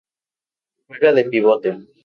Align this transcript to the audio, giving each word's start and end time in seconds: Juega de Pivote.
Juega 0.87 1.13
de 1.13 1.25
Pivote. 1.25 1.71